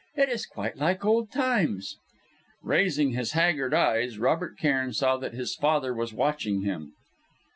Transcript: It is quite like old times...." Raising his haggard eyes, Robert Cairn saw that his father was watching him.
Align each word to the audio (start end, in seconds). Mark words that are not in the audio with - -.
It 0.15 0.29
is 0.29 0.47
quite 0.47 0.77
like 0.77 1.05
old 1.05 1.31
times...." 1.31 1.97
Raising 2.63 3.11
his 3.11 3.33
haggard 3.33 3.71
eyes, 3.75 4.17
Robert 4.17 4.57
Cairn 4.57 4.93
saw 4.93 5.17
that 5.17 5.35
his 5.35 5.53
father 5.53 5.93
was 5.93 6.11
watching 6.11 6.63
him. 6.63 6.93